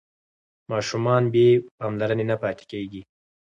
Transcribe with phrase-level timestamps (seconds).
[0.71, 1.47] ماشومان بې
[1.77, 3.01] پاملرنې نه پاتې کېږي.